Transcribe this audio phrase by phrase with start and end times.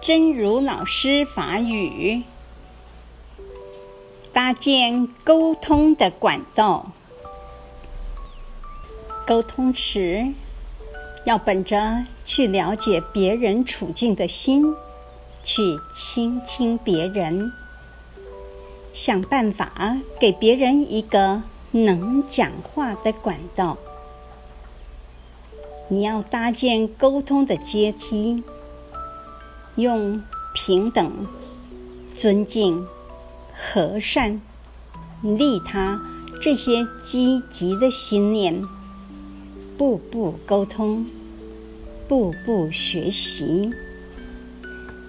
[0.00, 2.22] 真如老师法语，
[4.32, 6.92] 搭建沟通的管道。
[9.26, 10.28] 沟通时，
[11.24, 14.76] 要本着去了解别人处境的心，
[15.42, 15.62] 去
[15.92, 17.52] 倾听别人，
[18.92, 23.76] 想办法给别人一个能讲话的管道。
[25.88, 28.44] 你要搭建沟通的阶梯，
[29.76, 30.22] 用
[30.54, 31.26] 平等、
[32.14, 32.86] 尊敬、
[33.54, 34.40] 和善、
[35.22, 36.00] 利他
[36.40, 38.64] 这些积极的心念，
[39.78, 41.06] 步步沟通，
[42.08, 43.72] 步步学习，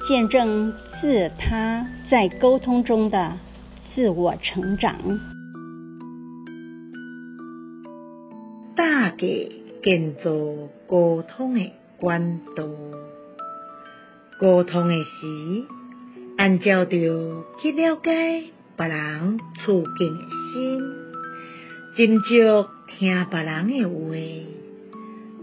[0.04, 3.38] 见证自他在沟通中的
[3.76, 5.20] 自我成长。
[8.76, 9.28] 大家。
[9.84, 10.30] 建造
[10.86, 12.66] 沟通的管道，
[14.40, 15.66] 沟通的时，
[16.38, 18.44] 按照着去了解
[18.76, 20.82] 别人处境的心，
[21.96, 24.16] 斟酌听别人的话，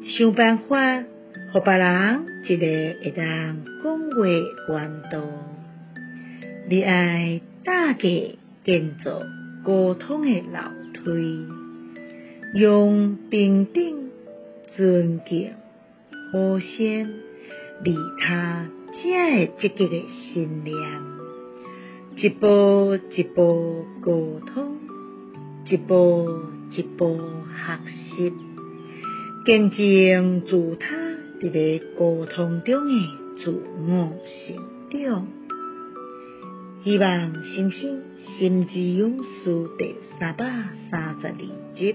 [0.03, 1.05] 想办法，
[1.53, 2.57] 给别人一个
[3.05, 5.23] 会当讲话的管道。
[6.69, 7.99] 你爱大家
[8.65, 9.23] 建造
[9.65, 10.59] 沟通的楼
[10.93, 11.47] 梯，
[12.55, 14.05] 用平等。
[14.67, 15.53] 尊敬、
[16.33, 17.09] 和善、
[17.85, 18.67] 利他，
[19.03, 20.75] 这个积极的信念，
[22.17, 24.79] 一步一步沟通，
[25.69, 27.21] 一步一步
[27.55, 28.33] 学习，
[29.45, 30.97] 见证自他
[31.41, 34.57] 伫个沟通中的自我成
[34.91, 35.27] 长。
[36.85, 41.95] 希望新生心之勇士第三百三十二集。